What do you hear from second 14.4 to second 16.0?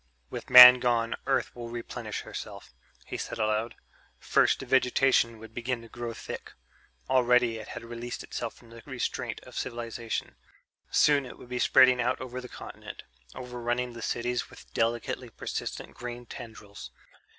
with delicately persistent